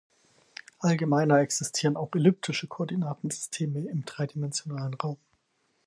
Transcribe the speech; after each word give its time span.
Allgemeiner 0.79 1.37
existieren 1.41 1.95
auch 1.95 2.09
elliptische 2.15 2.65
Koordinatensysteme 2.65 3.87
im 3.87 4.03
dreidimensionalen 4.03 4.95
Raum. 4.95 5.17